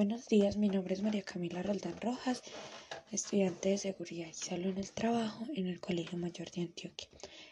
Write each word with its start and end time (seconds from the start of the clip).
Buenos 0.00 0.28
días, 0.28 0.56
mi 0.56 0.70
nombre 0.70 0.94
es 0.94 1.02
María 1.02 1.20
Camila 1.20 1.62
Roldán 1.62 2.00
Rojas, 2.00 2.42
estudiante 3.12 3.68
de 3.68 3.76
Seguridad 3.76 4.28
y 4.28 4.32
Salud 4.32 4.68
en 4.68 4.78
el 4.78 4.92
Trabajo 4.92 5.44
en 5.54 5.66
el 5.66 5.78
Colegio 5.78 6.16
Mayor 6.16 6.50
de 6.52 6.62
Antioquia. 6.62 7.06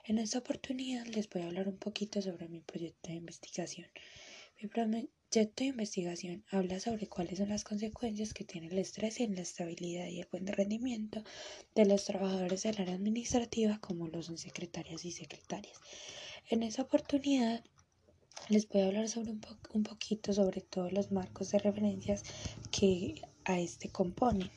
En 0.07 0.17
esta 0.17 0.39
oportunidad 0.39 1.05
les 1.09 1.29
voy 1.29 1.43
a 1.43 1.49
hablar 1.49 1.69
un 1.69 1.77
poquito 1.77 2.23
sobre 2.23 2.49
mi 2.49 2.61
proyecto 2.61 3.11
de 3.11 3.17
investigación. 3.17 3.87
Mi 4.63 4.67
proyecto 4.67 5.63
de 5.63 5.65
investigación 5.67 6.43
habla 6.51 6.81
sobre 6.81 7.07
cuáles 7.07 7.37
son 7.37 7.51
las 7.51 7.65
consecuencias 7.65 8.33
que 8.33 8.45
tiene 8.45 8.69
el 8.69 8.79
estrés 8.79 9.21
en 9.21 9.35
la 9.35 9.43
estabilidad 9.43 10.07
y 10.07 10.21
el 10.21 10.29
buen 10.33 10.47
rendimiento 10.47 11.23
de 11.75 11.85
los 11.85 12.07
trabajadores 12.07 12.63
del 12.63 12.81
área 12.81 12.95
administrativa 12.95 13.79
como 13.83 14.09
los 14.09 14.25
son 14.25 14.39
secretarias 14.39 15.05
y 15.05 15.13
secretarias. 15.13 15.79
En 16.49 16.63
esta 16.63 16.81
oportunidad 16.81 17.63
les 18.49 18.69
voy 18.69 18.83
a 18.83 18.87
hablar 18.87 19.09
sobre 19.09 19.33
un, 19.33 19.41
un 19.75 19.83
poquito 19.83 20.33
sobre 20.33 20.61
todos 20.61 20.93
los 20.93 21.13
marcos 21.13 21.51
de 21.51 21.59
referencias 21.59 22.23
que 22.71 23.21
a 23.45 23.59
este 23.59 23.91
componen. 23.91 24.51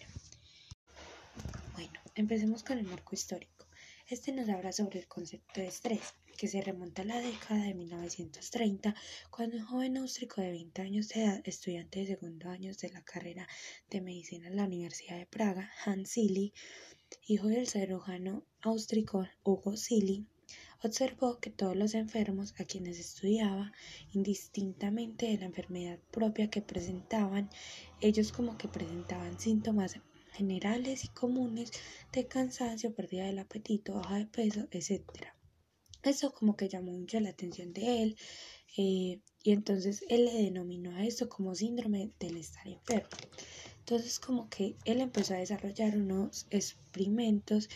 Bueno, 1.74 2.00
empecemos 2.16 2.64
con 2.64 2.78
el 2.78 2.86
marco 2.86 3.16
histórico. 3.16 3.68
Este 4.08 4.34
nos 4.34 4.50
habla 4.50 4.74
sobre 4.74 5.00
el 5.00 5.08
concepto 5.08 5.62
de 5.62 5.68
estrés, 5.68 6.14
que 6.38 6.48
se 6.48 6.62
remonta 6.62 7.04
a 7.04 7.06
la 7.06 7.20
década 7.22 7.64
de 7.64 7.74
1930, 7.74 8.96
cuando 9.30 9.58
un 9.58 9.66
joven 9.66 9.98
austríaco 9.98 10.42
de 10.42 10.52
20 10.52 10.82
años 10.82 11.08
de 11.10 11.24
edad, 11.24 11.42
estudiante 11.46 12.00
de 12.00 12.08
segundo 12.08 12.50
año 12.50 12.74
de 12.74 12.90
la 12.90 13.04
carrera 13.04 13.48
de 13.90 14.02
medicina 14.02 14.48
en 14.48 14.58
la 14.58 14.66
Universidad 14.66 15.18
de 15.18 15.28
Praga, 15.28 15.72
Hans 15.86 16.10
Silly, 16.10 16.54
hijo 17.28 17.48
del 17.48 17.68
cirujano 17.68 18.44
austríaco 18.62 19.28
Hugo 19.44 19.78
Silly, 19.78 20.28
observó 20.84 21.40
que 21.40 21.50
todos 21.50 21.76
los 21.76 21.94
enfermos 21.94 22.54
a 22.60 22.66
quienes 22.66 23.00
estudiaba, 23.00 23.72
indistintamente 24.14 25.28
de 25.28 25.38
la 25.38 25.46
enfermedad 25.46 26.00
propia 26.12 26.50
que 26.50 26.62
presentaban, 26.62 27.50
ellos 28.00 28.32
como 28.32 28.58
que 28.58 28.68
presentaban 28.68 29.40
síntomas 29.40 30.00
generales 30.34 31.06
y 31.06 31.10
comunes 31.10 31.72
de 32.12 32.28
cansancio, 32.28 32.94
pérdida 32.94 33.26
del 33.26 33.40
apetito, 33.40 33.94
baja 33.94 34.18
de 34.18 34.26
peso, 34.26 34.68
etc. 34.72 35.04
Eso 36.04 36.34
como 36.34 36.56
que 36.56 36.70
llamó 36.70 36.94
mucho 36.94 37.20
la 37.20 37.30
atención 37.30 37.74
de 37.74 38.04
él 38.04 38.18
eh, 38.78 39.20
y 39.44 39.52
entonces 39.52 40.04
él 40.10 40.26
le 40.26 40.34
denominó 40.34 40.96
a 40.96 41.06
esto 41.06 41.30
como 41.30 41.54
síndrome 41.54 42.12
del 42.20 42.38
estar 42.38 42.68
enfermo. 42.68 43.10
Entonces 43.80 44.20
como 44.20 44.50
que 44.50 44.76
él 44.86 45.02
empezó 45.02 45.34
a 45.34 45.38
desarrollar 45.38 45.98
unos 45.98 46.48
experimentos 46.50 47.70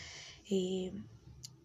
eh, 0.50 0.92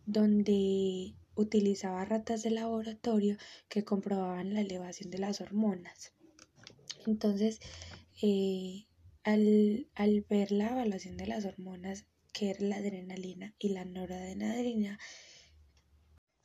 donde 0.05 1.13
utilizaba 1.35 2.05
ratas 2.05 2.43
de 2.43 2.51
laboratorio 2.51 3.37
que 3.69 3.83
comprobaban 3.83 4.53
la 4.53 4.61
elevación 4.61 5.11
de 5.11 5.19
las 5.19 5.41
hormonas. 5.41 6.13
Entonces, 7.05 7.59
eh, 8.21 8.85
al, 9.23 9.87
al, 9.95 10.25
ver 10.29 10.51
la 10.51 10.69
evaluación 10.69 11.17
de 11.17 11.27
las 11.27 11.45
hormonas, 11.45 12.05
que 12.33 12.51
era 12.51 12.65
la 12.65 12.77
adrenalina 12.77 13.53
y 13.59 13.69
la 13.69 13.85
noradrenalina, 13.85 14.99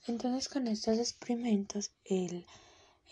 entonces 0.06 0.48
con 0.48 0.68
estos 0.68 0.98
experimentos 0.98 1.92
él 2.04 2.46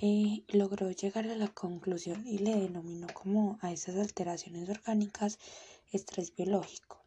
eh, 0.00 0.44
logró 0.48 0.90
llegar 0.90 1.28
a 1.28 1.36
la 1.36 1.48
conclusión 1.48 2.26
y 2.26 2.38
le 2.38 2.56
denominó 2.56 3.06
como 3.12 3.58
a 3.62 3.72
esas 3.72 3.96
alteraciones 3.96 4.68
orgánicas 4.68 5.38
estrés 5.92 6.34
biológico. 6.34 7.03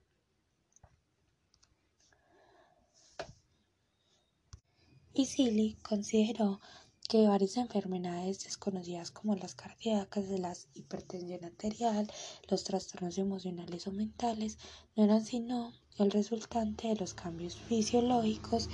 Y 5.17 5.25
Silly 5.25 5.77
consideró 5.81 6.61
que 7.09 7.27
varias 7.27 7.57
enfermedades 7.57 8.43
desconocidas 8.43 9.09
como 9.09 9.35
las 9.35 9.55
cardíacas, 9.55 10.29
la 10.29 10.55
hipertensión 10.75 11.43
arterial, 11.43 12.11
los 12.47 12.63
trastornos 12.63 13.17
emocionales 13.17 13.87
o 13.87 13.91
mentales 13.91 14.59
no 14.95 15.05
eran 15.05 15.25
sino 15.25 15.73
el 15.97 16.11
resultante 16.11 16.89
de 16.89 16.97
los 16.97 17.15
cambios 17.15 17.57
fisiológicos 17.57 18.69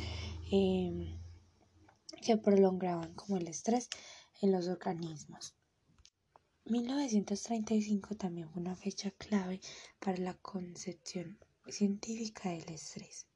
em, 0.52 1.18
que 2.22 2.36
prolongaban 2.36 3.14
como 3.14 3.38
el 3.38 3.48
estrés 3.48 3.88
en 4.42 4.52
los 4.52 4.68
organismos. 4.68 5.56
1935 6.66 8.16
también 8.16 8.50
fue 8.50 8.62
una 8.62 8.76
fecha 8.76 9.12
clave 9.12 9.62
para 10.00 10.18
la 10.18 10.34
concepción 10.34 11.40
científica 11.70 12.50
del 12.50 12.68
estrés. 12.68 13.28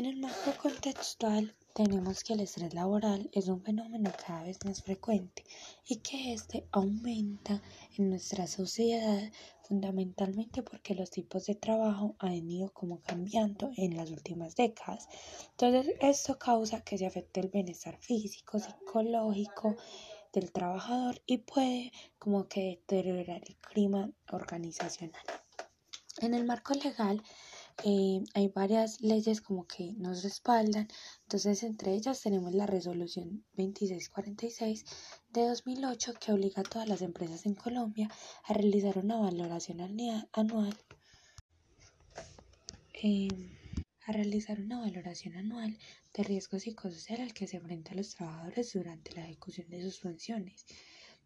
En 0.00 0.06
el 0.06 0.16
marco 0.16 0.54
contextual 0.62 1.54
tenemos 1.74 2.24
que 2.24 2.32
el 2.32 2.40
estrés 2.40 2.72
laboral 2.72 3.28
es 3.34 3.48
un 3.48 3.60
fenómeno 3.60 4.10
cada 4.26 4.44
vez 4.44 4.56
más 4.64 4.82
frecuente 4.82 5.44
y 5.86 5.96
que 5.96 6.32
este 6.32 6.66
aumenta 6.72 7.60
en 7.98 8.08
nuestra 8.08 8.46
sociedad 8.46 9.30
fundamentalmente 9.68 10.62
porque 10.62 10.94
los 10.94 11.10
tipos 11.10 11.44
de 11.44 11.54
trabajo 11.54 12.14
han 12.18 12.48
ido 12.48 12.72
como 12.72 13.02
cambiando 13.02 13.72
en 13.76 13.94
las 13.94 14.10
últimas 14.10 14.56
décadas. 14.56 15.06
Entonces 15.50 15.94
esto 16.00 16.38
causa 16.38 16.82
que 16.82 16.96
se 16.96 17.04
afecte 17.04 17.40
el 17.40 17.48
bienestar 17.48 17.98
físico, 17.98 18.58
psicológico 18.58 19.76
del 20.32 20.50
trabajador 20.50 21.20
y 21.26 21.36
puede 21.36 21.92
como 22.18 22.48
que 22.48 22.80
deteriorar 22.88 23.42
el 23.46 23.56
clima 23.58 24.10
organizacional. 24.30 25.20
En 26.22 26.32
el 26.32 26.46
marco 26.46 26.72
legal 26.72 27.22
eh, 27.84 28.22
hay 28.34 28.48
varias 28.48 29.00
leyes 29.00 29.40
como 29.40 29.66
que 29.66 29.92
nos 29.94 30.22
respaldan. 30.22 30.88
Entonces, 31.22 31.62
entre 31.62 31.94
ellas 31.94 32.20
tenemos 32.20 32.54
la 32.54 32.66
resolución 32.66 33.44
2646 33.54 34.84
de 35.30 35.46
2008 35.46 36.14
que 36.20 36.32
obliga 36.32 36.60
a 36.60 36.64
todas 36.64 36.88
las 36.88 37.02
empresas 37.02 37.46
en 37.46 37.54
Colombia 37.54 38.08
a 38.44 38.52
realizar 38.52 38.98
una 38.98 39.16
valoración 39.16 39.80
anual. 40.32 40.76
Em, 43.02 43.56
a 44.06 44.12
realizar 44.12 44.60
una 44.60 44.80
valoración 44.80 45.36
anual 45.36 45.78
de 46.12 46.22
riesgo 46.22 46.58
psicosocial 46.58 47.20
al 47.20 47.32
que 47.32 47.46
se 47.46 47.56
enfrentan 47.56 47.96
los 47.96 48.14
trabajadores 48.14 48.72
durante 48.72 49.14
la 49.14 49.24
ejecución 49.24 49.68
de 49.70 49.82
sus 49.82 50.00
funciones. 50.00 50.66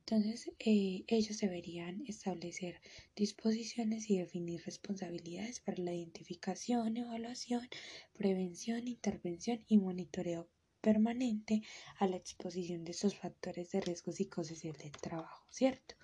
Entonces, 0.06 0.52
eh, 0.58 1.04
ellos 1.06 1.38
deberían 1.38 2.04
establecer 2.06 2.78
disposiciones 3.16 4.10
y 4.10 4.18
definir 4.18 4.62
responsabilidades 4.66 5.60
para 5.60 5.82
la 5.82 5.94
identificación, 5.94 6.98
evaluación, 6.98 7.66
prevención, 8.12 8.86
intervención 8.86 9.64
y 9.66 9.78
monitoreo 9.78 10.50
permanente 10.82 11.62
a 11.96 12.06
la 12.06 12.16
exposición 12.16 12.84
de 12.84 12.90
esos 12.92 13.16
factores 13.16 13.70
de 13.70 13.80
riesgo 13.80 14.12
psicosocial 14.12 14.76
del 14.76 14.92
trabajo, 14.92 15.46
¿cierto? 15.48 15.94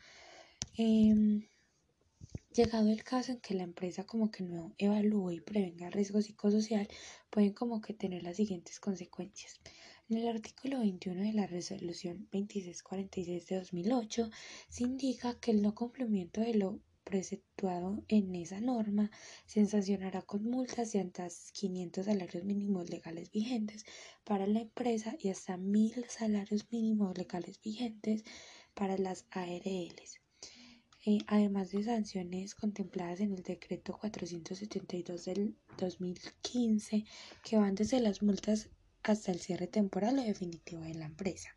Em, 0.79 1.47
llegado 2.55 2.91
el 2.91 3.05
caso 3.05 3.33
en 3.33 3.41
que 3.41 3.55
la 3.55 3.65
empresa 3.65 4.05
como 4.05 4.31
que 4.31 4.43
no 4.45 4.75
evalúe 4.79 5.33
y 5.33 5.41
prevenga 5.43 5.89
el 5.89 5.93
riesgo 5.93 6.23
psicosocial, 6.23 6.89
pueden 7.29 7.53
como 7.53 7.83
que 7.83 7.93
tener 7.93 8.23
las 8.23 8.37
siguientes 8.37 8.81
consecuencias. 8.81 9.61
En 10.11 10.17
el 10.17 10.27
artículo 10.27 10.81
21 10.81 11.23
de 11.23 11.33
la 11.33 11.47
resolución 11.47 12.27
2646 12.33 13.47
de 13.47 13.57
2008 13.61 14.31
se 14.69 14.83
indica 14.83 15.39
que 15.39 15.53
el 15.53 15.63
no 15.63 15.73
cumplimiento 15.73 16.41
de 16.41 16.55
lo 16.55 16.81
preceptuado 17.05 18.03
en 18.09 18.35
esa 18.35 18.61
norma 18.61 19.13
se 19.47 19.65
sancionará 19.67 20.23
con 20.23 20.43
multas 20.43 20.91
de 20.91 20.99
hasta 21.03 21.29
500 21.53 22.07
salarios 22.07 22.43
mínimos 22.43 22.91
legales 22.91 23.31
vigentes 23.31 23.85
para 24.25 24.49
la 24.49 24.63
empresa 24.63 25.15
y 25.17 25.29
hasta 25.29 25.57
1000 25.57 26.05
salarios 26.09 26.67
mínimos 26.73 27.17
legales 27.17 27.61
vigentes 27.63 28.25
para 28.75 28.99
las 28.99 29.27
ARLs. 29.31 30.21
Eh, 31.07 31.19
además 31.29 31.71
de 31.71 31.85
sanciones 31.85 32.57
contempladas 32.57 33.21
en 33.21 33.33
el 33.33 33.45
decreto 33.45 33.97
472 33.97 35.25
del 35.25 35.55
2015 35.79 37.05
que 37.45 37.57
van 37.59 37.77
desde 37.77 38.01
las 38.01 38.23
multas 38.23 38.71
hasta 39.03 39.33
el 39.33 39.41
cierre 39.41 39.67
temporal 39.67 40.19
o 40.19 40.23
definitivo 40.23 40.83
de 40.83 40.95
la 40.95 41.07
empresa. 41.07 41.51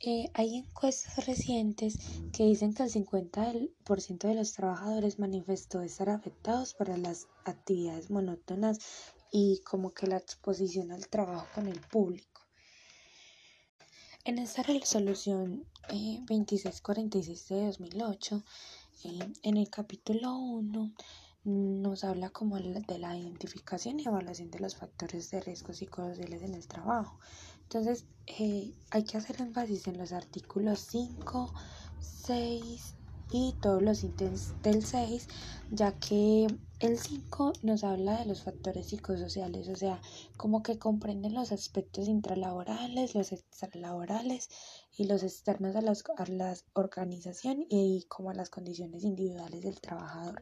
Eh, 0.00 0.30
hay 0.34 0.54
encuestas 0.54 1.26
recientes 1.26 1.98
que 2.32 2.44
dicen 2.44 2.72
que 2.72 2.84
el 2.84 2.90
50% 2.90 4.28
de 4.28 4.34
los 4.34 4.52
trabajadores 4.52 5.18
manifestó 5.18 5.82
estar 5.82 6.08
afectados 6.08 6.74
por 6.74 6.96
las 6.96 7.26
actividades 7.44 8.08
monótonas 8.08 8.78
y 9.32 9.60
como 9.64 9.92
que 9.92 10.06
la 10.06 10.18
exposición 10.18 10.92
al 10.92 11.08
trabajo 11.08 11.46
con 11.52 11.66
el 11.66 11.80
público. 11.80 12.42
En 14.24 14.38
esta 14.38 14.62
resolución 14.62 15.66
2646 15.88 17.50
eh, 17.50 17.54
de 17.54 17.66
2008, 17.66 18.44
eh, 19.04 19.32
en 19.42 19.56
el 19.56 19.68
capítulo 19.68 20.36
1, 20.36 20.92
nos 21.44 22.04
habla 22.04 22.30
como 22.30 22.58
de 22.58 22.98
la 22.98 23.16
identificación 23.16 24.00
y 24.00 24.06
evaluación 24.06 24.50
de 24.50 24.60
los 24.60 24.76
factores 24.76 25.30
de 25.30 25.40
riesgo 25.40 25.72
psicosociales 25.72 26.42
en 26.42 26.54
el 26.54 26.66
trabajo. 26.68 27.18
Entonces, 27.62 28.06
eh, 28.26 28.74
hay 28.90 29.04
que 29.04 29.16
hacer 29.18 29.40
énfasis 29.40 29.86
en 29.88 29.98
los 29.98 30.12
artículos 30.12 30.80
5, 30.80 31.52
6, 31.98 32.96
y 33.30 33.58
todos 33.60 33.82
los 33.82 34.02
ítems 34.04 34.54
del 34.62 34.84
6, 34.84 35.28
ya 35.70 35.92
que 35.98 36.46
el 36.80 36.98
5 36.98 37.52
nos 37.62 37.84
habla 37.84 38.18
de 38.18 38.26
los 38.26 38.42
factores 38.42 38.88
psicosociales, 38.88 39.68
o 39.68 39.76
sea, 39.76 40.00
como 40.36 40.62
que 40.62 40.78
comprenden 40.78 41.34
los 41.34 41.52
aspectos 41.52 42.08
intralaborales, 42.08 43.14
los 43.14 43.32
extralaborales 43.32 44.48
y 44.96 45.04
los 45.04 45.22
externos 45.22 45.76
a, 45.76 45.82
las, 45.82 46.04
a 46.16 46.26
la 46.26 46.54
organización 46.72 47.66
y 47.68 48.04
como 48.08 48.30
a 48.30 48.34
las 48.34 48.50
condiciones 48.50 49.04
individuales 49.04 49.62
del 49.62 49.80
trabajador. 49.80 50.40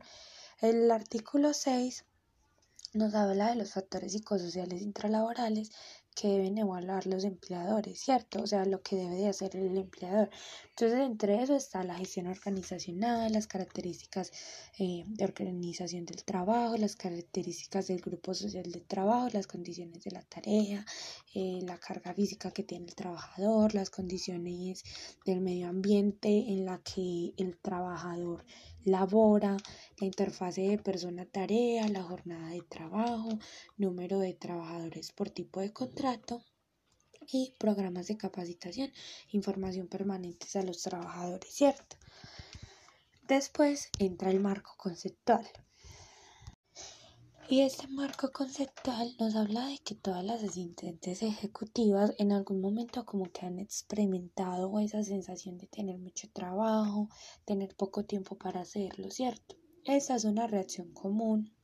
El 0.62 0.90
artículo 0.90 1.52
6 1.52 2.06
nos 2.94 3.14
habla 3.14 3.50
de 3.50 3.56
los 3.56 3.72
factores 3.72 4.12
psicosociales 4.12 4.80
intralaborales 4.80 5.70
que 6.14 6.28
deben 6.28 6.56
evaluar 6.56 7.06
los 7.06 7.24
empleadores, 7.24 8.00
¿cierto? 8.00 8.40
O 8.42 8.46
sea, 8.46 8.64
lo 8.64 8.80
que 8.80 8.96
debe 8.96 9.16
de 9.16 9.28
hacer 9.28 9.54
el 9.54 9.76
empleador. 9.76 10.30
Entonces, 10.70 11.00
entre 11.00 11.42
eso 11.42 11.54
está 11.54 11.84
la 11.84 11.96
gestión 11.96 12.26
organizacional, 12.28 13.30
las 13.34 13.46
características 13.46 14.32
eh, 14.78 15.04
de 15.06 15.24
organización 15.24 16.06
del 16.06 16.24
trabajo, 16.24 16.78
las 16.78 16.96
características 16.96 17.88
del 17.88 18.00
grupo 18.00 18.32
social 18.32 18.72
de 18.72 18.80
trabajo, 18.80 19.28
las 19.34 19.46
condiciones 19.46 20.04
de 20.04 20.12
la 20.12 20.22
tarea, 20.22 20.86
eh, 21.34 21.60
la 21.64 21.76
carga 21.76 22.14
física 22.14 22.50
que 22.50 22.62
tiene 22.62 22.86
el 22.86 22.94
trabajador, 22.94 23.74
las 23.74 23.90
condiciones 23.90 24.84
del 25.26 25.42
medio 25.42 25.68
ambiente 25.68 26.28
en 26.28 26.64
la 26.64 26.78
que 26.78 27.34
el 27.36 27.58
trabajador 27.58 28.42
labora, 28.86 29.56
la 29.98 30.06
interfase 30.06 30.62
de 30.62 30.78
persona-tarea, 30.78 31.88
la 31.88 32.02
jornada 32.02 32.50
de 32.50 32.62
trabajo, 32.62 33.28
número 33.76 34.18
de 34.20 34.32
trabajadores 34.32 35.12
por 35.12 35.28
tipo 35.30 35.60
de 35.60 35.72
contrato 35.72 36.42
y 37.28 37.52
programas 37.58 38.06
de 38.06 38.16
capacitación, 38.16 38.92
información 39.32 39.88
permanente 39.88 40.46
a 40.58 40.62
los 40.62 40.82
trabajadores, 40.82 41.52
¿cierto? 41.52 41.96
Después 43.26 43.90
entra 43.98 44.30
el 44.30 44.40
marco 44.40 44.74
conceptual. 44.76 45.46
Y 47.48 47.60
este 47.60 47.86
marco 47.86 48.32
conceptual 48.32 49.14
nos 49.20 49.36
habla 49.36 49.68
de 49.68 49.78
que 49.78 49.94
todas 49.94 50.24
las 50.24 50.42
asistentes 50.42 51.22
ejecutivas 51.22 52.12
en 52.18 52.32
algún 52.32 52.60
momento 52.60 53.06
como 53.06 53.30
que 53.30 53.46
han 53.46 53.60
experimentado 53.60 54.80
esa 54.80 55.04
sensación 55.04 55.56
de 55.56 55.68
tener 55.68 55.96
mucho 55.96 56.28
trabajo, 56.32 57.08
tener 57.44 57.76
poco 57.76 58.04
tiempo 58.04 58.36
para 58.36 58.62
hacerlo, 58.62 59.12
¿cierto? 59.12 59.54
Esa 59.84 60.16
es 60.16 60.24
una 60.24 60.48
reacción 60.48 60.92
común 60.92 61.55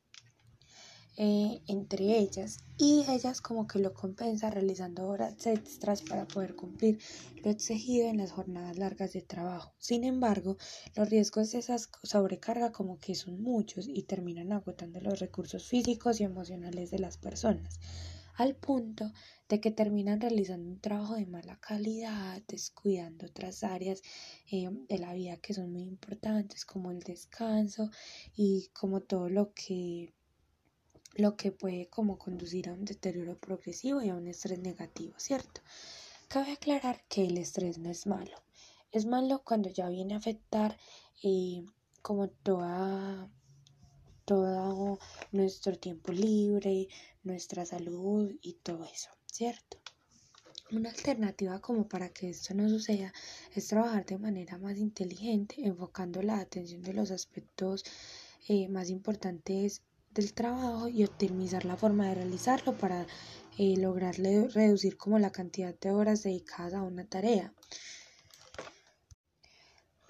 eh, 1.16 1.60
entre 1.66 2.18
ellas 2.18 2.64
y 2.78 3.04
ellas 3.08 3.40
como 3.40 3.66
que 3.66 3.78
lo 3.78 3.92
compensa 3.92 4.50
realizando 4.50 5.06
horas 5.06 5.46
extras 5.46 6.02
para 6.02 6.26
poder 6.26 6.56
cumplir 6.56 6.98
lo 7.44 7.50
exigido 7.50 8.08
en 8.08 8.18
las 8.18 8.32
jornadas 8.32 8.78
largas 8.78 9.12
de 9.12 9.22
trabajo. 9.22 9.74
Sin 9.78 10.04
embargo, 10.04 10.56
los 10.96 11.10
riesgos 11.10 11.52
de 11.52 11.58
esa 11.58 11.76
sobrecarga 12.02 12.72
como 12.72 12.98
que 12.98 13.14
son 13.14 13.42
muchos 13.42 13.88
y 13.88 14.04
terminan 14.04 14.52
agotando 14.52 15.00
los 15.00 15.20
recursos 15.20 15.66
físicos 15.66 16.20
y 16.20 16.24
emocionales 16.24 16.90
de 16.90 16.98
las 16.98 17.18
personas 17.18 17.78
al 18.36 18.56
punto 18.56 19.12
de 19.48 19.60
que 19.60 19.70
terminan 19.70 20.20
realizando 20.20 20.70
un 20.70 20.80
trabajo 20.80 21.14
de 21.16 21.26
mala 21.26 21.58
calidad, 21.60 22.42
descuidando 22.48 23.26
otras 23.26 23.62
áreas 23.62 24.02
eh, 24.50 24.70
de 24.88 24.98
la 24.98 25.12
vida 25.12 25.36
que 25.36 25.54
son 25.54 25.72
muy 25.72 25.82
importantes, 25.82 26.64
como 26.64 26.90
el 26.90 27.00
descanso 27.00 27.90
y 28.34 28.68
como 28.72 29.02
todo 29.02 29.28
lo 29.28 29.52
que 29.52 30.14
lo 31.14 31.36
que 31.36 31.52
puede 31.52 31.88
como 31.88 32.18
conducir 32.18 32.68
a 32.68 32.72
un 32.72 32.84
deterioro 32.84 33.36
progresivo 33.38 34.02
y 34.02 34.08
a 34.08 34.14
un 34.14 34.26
estrés 34.28 34.58
negativo, 34.58 35.14
¿cierto? 35.18 35.60
Cabe 36.28 36.52
aclarar 36.52 37.04
que 37.08 37.26
el 37.26 37.36
estrés 37.36 37.78
no 37.78 37.90
es 37.90 38.06
malo. 38.06 38.36
Es 38.90 39.04
malo 39.04 39.42
cuando 39.44 39.68
ya 39.68 39.88
viene 39.88 40.14
a 40.14 40.18
afectar 40.18 40.76
eh, 41.22 41.64
como 42.00 42.28
toda, 42.28 43.28
todo 44.24 44.98
nuestro 45.32 45.78
tiempo 45.78 46.12
libre, 46.12 46.88
nuestra 47.22 47.64
salud 47.66 48.32
y 48.40 48.54
todo 48.54 48.84
eso, 48.84 49.10
¿cierto? 49.26 49.78
Una 50.70 50.88
alternativa 50.88 51.60
como 51.60 51.86
para 51.86 52.08
que 52.08 52.30
esto 52.30 52.54
no 52.54 52.66
suceda 52.68 53.12
es 53.54 53.68
trabajar 53.68 54.06
de 54.06 54.16
manera 54.16 54.56
más 54.56 54.78
inteligente, 54.78 55.56
enfocando 55.58 56.22
la 56.22 56.40
atención 56.40 56.80
de 56.80 56.94
los 56.94 57.10
aspectos 57.10 57.84
eh, 58.48 58.68
más 58.68 58.88
importantes 58.88 59.82
del 60.14 60.32
trabajo 60.32 60.88
y 60.88 61.04
optimizar 61.04 61.64
la 61.64 61.76
forma 61.76 62.08
de 62.08 62.14
realizarlo 62.14 62.76
para 62.76 63.06
eh, 63.58 63.76
lograr 63.76 64.16
reducir 64.16 64.96
como 64.96 65.18
la 65.18 65.30
cantidad 65.30 65.74
de 65.78 65.90
horas 65.90 66.22
dedicadas 66.22 66.74
a 66.74 66.82
una 66.82 67.04
tarea. 67.04 67.52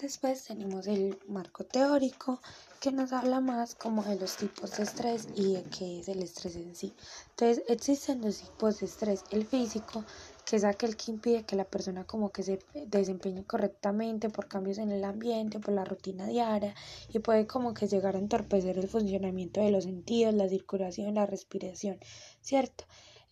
Después 0.02 0.43
tenemos 0.43 0.88
el 0.88 1.16
marco 1.28 1.64
teórico 1.64 2.40
que 2.81 2.90
nos 2.90 3.12
habla 3.12 3.40
más 3.40 3.76
como 3.76 4.02
de 4.02 4.16
los 4.16 4.37
tipos 4.37 4.76
de 4.76 4.82
estrés 4.82 5.28
y 5.37 5.54
de 5.54 5.62
qué 5.62 6.00
es 6.00 6.08
el 6.08 6.20
estrés 6.25 6.56
en 6.56 6.75
sí. 6.75 6.93
Entonces 7.31 7.62
existen 7.69 8.20
dos 8.20 8.38
tipos 8.38 8.81
de 8.81 8.87
estrés, 8.87 9.22
el 9.31 9.46
físico 9.46 10.05
que 10.44 10.56
es 10.56 10.64
aquel 10.64 10.96
que 10.96 11.10
impide 11.10 11.44
que 11.44 11.56
la 11.56 11.64
persona 11.64 12.04
como 12.04 12.30
que 12.30 12.42
se 12.42 12.58
desempeñe 12.86 13.44
correctamente 13.44 14.28
por 14.28 14.48
cambios 14.48 14.78
en 14.78 14.90
el 14.90 15.04
ambiente, 15.04 15.60
por 15.60 15.74
la 15.74 15.84
rutina 15.84 16.26
diaria 16.26 16.74
y 17.12 17.18
puede 17.20 17.46
como 17.46 17.74
que 17.74 17.86
llegar 17.86 18.16
a 18.16 18.18
entorpecer 18.18 18.78
el 18.78 18.88
funcionamiento 18.88 19.60
de 19.60 19.70
los 19.70 19.84
sentidos, 19.84 20.34
la 20.34 20.48
circulación, 20.48 21.14
la 21.14 21.26
respiración, 21.26 21.98
¿cierto? 22.40 22.84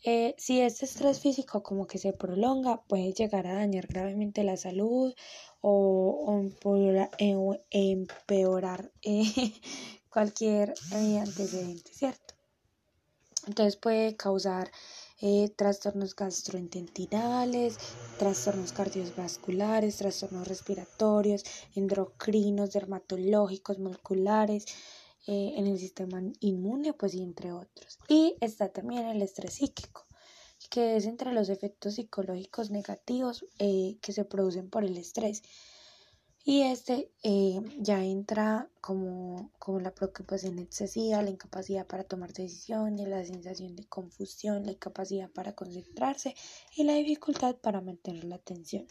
Eh, 0.03 0.35
si 0.39 0.63
este 0.63 0.87
estrés 0.87 1.21
físico 1.21 1.63
como 1.63 1.87
que 1.87 1.99
se 1.99 2.15
prolonga, 2.15 2.81
puede 2.89 3.13
llegar 3.13 3.47
a 3.47 3.55
dañar 3.55 3.87
gravemente 3.87 4.45
la 4.45 4.57
salud 4.57 5.15
o, 5.61 6.41
empeorar, 7.69 8.93
eh, 9.03 9.53
cualquier 10.09 10.73
eh, 10.93 11.19
antecedente, 11.19 11.93
¿cierto? 11.93 12.35
Entonces 13.47 13.77
puede 13.77 14.17
causar 14.17 14.71
eh, 15.21 15.51
trastornos 15.55 16.17
gastrointestinales, 16.17 17.79
trastornos 18.19 18.73
cardiovasculares, 18.73 19.97
trastornos 19.97 20.49
respiratorios, 20.49 21.45
endocrinos, 21.75 22.73
dermatológicos, 22.73 23.79
moleculares, 23.79 24.67
eh, 25.27 25.53
en 25.57 25.67
el 25.67 25.79
sistema 25.79 26.23
inmune, 26.41 26.95
pues 26.95 27.15
y 27.15 27.23
entre 27.23 27.53
otros. 27.53 27.99
Y 28.09 28.37
está 28.41 28.71
también 28.71 29.07
el 29.07 29.21
estrés 29.21 29.55
psíquico, 29.55 30.07
que 30.71 30.97
es 30.97 31.05
entre 31.05 31.33
los 31.33 31.51
efectos 31.51 31.97
psicológicos 31.97 32.71
negativos 32.71 33.45
eh, 33.59 33.99
que 34.01 34.13
se 34.13 34.25
producen 34.25 34.71
por 34.71 34.85
el 34.85 34.97
estrés. 34.97 35.43
Y 36.51 36.63
este 36.63 37.13
eh, 37.23 37.61
ya 37.79 38.03
entra 38.05 38.69
como, 38.81 39.53
como 39.61 39.79
la 39.79 39.95
preocupación 39.95 40.59
excesiva, 40.59 41.23
la 41.23 41.31
incapacidad 41.31 41.87
para 41.87 42.03
tomar 42.03 42.33
decisiones, 42.33 43.07
la 43.07 43.25
sensación 43.25 43.77
de 43.77 43.87
confusión, 43.87 44.67
la 44.67 44.73
incapacidad 44.73 45.31
para 45.31 45.55
concentrarse 45.55 46.35
y 46.75 46.83
la 46.83 46.95
dificultad 46.95 47.55
para 47.55 47.81
mantener 47.81 48.25
la 48.25 48.35
atención. 48.35 48.89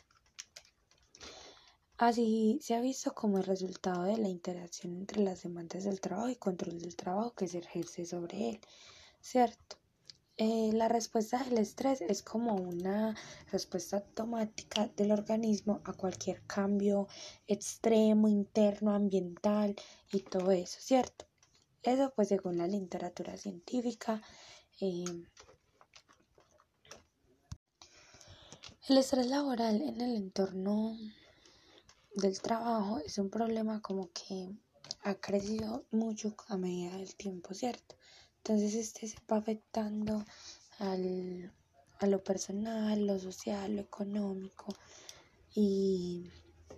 Así 1.98 2.60
se 2.62 2.76
ha 2.76 2.80
visto 2.80 3.14
como 3.14 3.40
el 3.40 3.44
resultado 3.44 4.04
de 4.04 4.16
la 4.16 4.30
interacción 4.30 4.96
entre 4.96 5.22
las 5.22 5.44
demandas 5.44 5.84
del 5.84 6.00
trabajo 6.00 6.30
y 6.30 6.38
control 6.38 6.80
del 6.80 6.96
trabajo 6.96 7.34
que 7.34 7.50
se 7.50 7.58
ejerce 7.58 8.06
sobre 8.06 8.52
él, 8.52 8.62
¿cierto? 9.20 9.79
Eh, 10.42 10.72
la 10.72 10.88
respuesta 10.88 11.44
del 11.44 11.58
estrés 11.58 12.00
es 12.00 12.24
como 12.24 12.56
una 12.56 13.14
respuesta 13.52 13.98
automática 13.98 14.88
del 14.96 15.12
organismo 15.12 15.82
a 15.84 15.92
cualquier 15.92 16.42
cambio 16.48 17.10
extremo, 17.46 18.30
interno, 18.30 18.96
ambiental 18.96 19.76
y 20.14 20.22
todo 20.22 20.52
eso, 20.52 20.78
¿cierto? 20.80 21.26
Eso 21.84 22.14
pues 22.16 22.30
según 22.30 22.58
la 22.58 22.68
literatura 22.68 23.36
científica. 23.36 24.22
Eh, 24.80 25.04
el 28.88 28.98
estrés 28.98 29.28
laboral 29.28 29.82
en 29.82 30.00
el 30.00 30.16
entorno 30.16 30.98
del 32.16 32.40
trabajo 32.40 33.00
es 33.00 33.18
un 33.18 33.30
problema 33.30 33.82
como 33.82 34.10
que 34.14 34.56
ha 35.02 35.16
crecido 35.16 35.86
mucho 35.92 36.34
a 36.48 36.56
medida 36.56 36.96
del 36.96 37.14
tiempo, 37.18 37.54
¿cierto? 37.54 37.98
Entonces 38.44 38.74
este 38.76 39.08
se 39.08 39.18
va 39.32 39.38
afectando 39.38 40.26
al, 40.80 41.54
a 42.00 42.08
lo 42.08 42.24
personal, 42.24 43.06
lo 43.06 43.20
social, 43.20 43.76
lo 43.76 43.82
económico 43.82 44.74
y, 45.54 46.32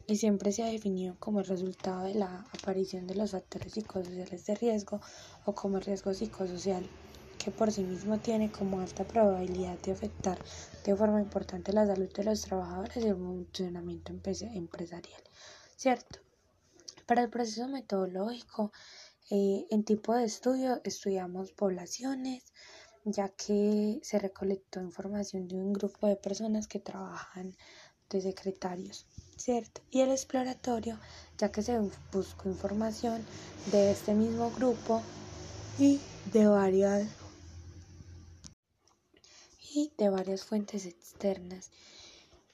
y 0.08 0.18
siempre 0.18 0.52
se 0.52 0.64
ha 0.64 0.68
definido 0.68 1.16
como 1.20 1.40
el 1.40 1.46
resultado 1.46 2.04
de 2.04 2.16
la 2.16 2.46
aparición 2.60 3.08
de 3.08 3.16
los 3.16 3.32
factores 3.32 3.74
psicosociales 3.74 4.46
de 4.46 4.56
riesgo 4.56 5.00
o 5.46 5.54
como 5.54 5.78
el 5.78 5.84
riesgo 5.84 6.14
psicosocial 6.14 6.90
que 7.38 7.52
por 7.52 7.72
sí 7.72 7.84
mismo 7.84 8.20
tiene 8.20 8.52
como 8.52 8.82
alta 8.82 9.04
probabilidad 9.08 9.80
de 9.80 9.92
afectar 9.92 10.40
de 10.86 10.96
forma 10.96 11.22
importante 11.22 11.74
la 11.74 11.88
salud 11.88 12.12
de 12.14 12.24
los 12.24 12.42
trabajadores 12.42 12.98
y 12.98 13.08
el 13.08 13.16
funcionamiento 13.16 14.12
empresarial, 14.12 15.24
¿cierto? 15.76 16.20
Para 17.08 17.24
el 17.24 17.30
proceso 17.30 17.68
metodológico 17.68 18.72
eh, 19.30 19.66
en 19.70 19.84
tipo 19.84 20.16
de 20.16 20.26
estudio 20.26 20.82
estudiamos 20.84 21.52
poblaciones, 21.52 22.44
ya 23.06 23.30
que 23.30 24.00
se 24.04 24.20
recolectó 24.20 24.82
información 24.82 25.48
de 25.48 25.56
un 25.56 25.74
grupo 25.74 26.08
de 26.08 26.16
personas 26.16 26.68
que 26.68 26.80
trabajan 26.80 27.56
de 28.10 28.22
secretarios, 28.22 29.06
¿cierto? 29.38 29.82
Y 29.90 30.02
el 30.02 30.12
exploratorio, 30.12 31.00
ya 31.38 31.52
que 31.52 31.62
se 31.62 31.80
buscó 32.12 32.50
información 32.50 33.26
de 33.72 33.92
este 33.92 34.14
mismo 34.14 34.52
grupo 34.52 35.02
y 35.80 36.00
de 36.34 36.48
varias 36.48 37.08
y 39.74 39.92
de 39.98 40.10
varias 40.10 40.44
fuentes 40.44 40.86
externas. 40.86 41.72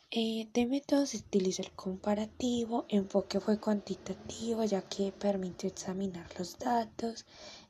Eh, 0.09 0.47
de 0.53 0.65
métodos 0.65 1.09
se 1.09 1.17
utilizó 1.17 1.61
el 1.63 1.71
comparativo, 1.71 2.85
enfoque 2.87 3.41
fue 3.41 3.59
cuantitativo 3.59 4.63
ya 4.63 4.81
que 4.81 5.11
permitió 5.11 5.67
examinar 5.67 6.29
los 6.39 6.57
datos 6.57 7.25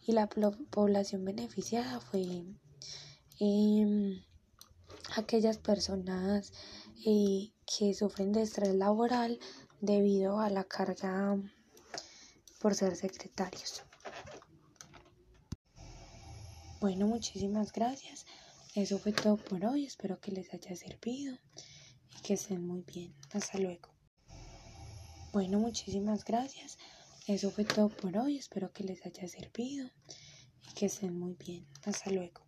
y 0.06 0.12
la 0.12 0.28
población 0.28 1.26
beneficiada 1.26 2.00
fue 2.00 2.44
em, 3.40 4.24
aquellas 5.16 5.58
personas 5.58 6.54
eh, 7.08 7.54
que 7.66 7.96
sufren 7.96 8.32
de 8.34 8.44
estrés 8.44 8.76
laboral 8.76 9.40
debido 9.82 10.40
a 10.40 10.52
la 10.52 10.64
carga 10.64 11.42
por 12.60 12.76
ser 12.76 12.96
secretarios. 12.96 13.82
Bueno, 16.80 17.08
muchísimas 17.08 17.72
gracias. 17.72 18.28
Eso 18.76 19.00
fue 19.00 19.12
todo 19.12 19.38
por 19.38 19.66
hoy. 19.66 19.86
Espero 19.86 20.20
que 20.20 20.32
les 20.32 20.54
haya 20.54 20.76
servido 20.76 21.36
que 22.28 22.34
estén 22.34 22.68
muy 22.68 22.84
bien. 22.84 23.16
Hasta 23.32 23.58
luego. 23.58 23.88
Bueno, 25.32 25.60
muchísimas 25.60 26.26
gracias. 26.26 26.78
Eso 27.26 27.52
fue 27.52 27.64
todo 27.64 27.88
por 27.88 28.18
hoy. 28.18 28.36
Espero 28.36 28.74
que 28.74 28.84
les 28.84 29.06
haya 29.06 29.26
servido 29.30 29.90
y 30.70 30.74
que 30.74 30.88
estén 30.88 31.18
muy 31.18 31.36
bien. 31.36 31.66
Hasta 31.86 32.12
luego. 32.12 32.47